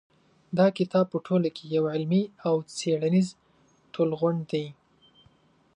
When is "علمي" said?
1.93-2.23